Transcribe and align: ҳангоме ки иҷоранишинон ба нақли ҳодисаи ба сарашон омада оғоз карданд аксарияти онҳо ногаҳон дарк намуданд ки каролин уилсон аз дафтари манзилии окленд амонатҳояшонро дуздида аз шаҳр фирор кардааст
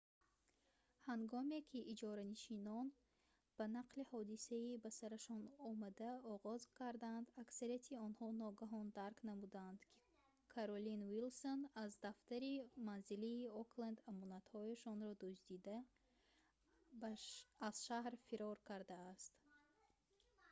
ҳангоме 1.09 1.59
ки 1.69 1.79
иҷоранишинон 1.93 2.87
ба 3.57 3.65
нақли 3.77 4.03
ҳодисаи 4.11 4.79
ба 4.83 4.89
сарашон 4.99 5.43
омада 5.71 6.11
оғоз 6.35 6.61
карданд 6.79 7.27
аксарияти 7.43 7.99
онҳо 8.07 8.27
ногаҳон 8.43 8.87
дарк 8.99 9.17
намуданд 9.29 9.79
ки 9.85 9.93
каролин 10.55 11.01
уилсон 11.11 11.59
аз 11.83 11.91
дафтари 12.05 12.53
манзилии 12.87 13.51
окленд 13.61 13.97
амонатҳояшонро 14.11 15.11
дуздида 15.21 15.77
аз 17.67 17.75
шаҳр 17.87 18.13
фирор 18.27 18.57
кардааст 18.69 19.33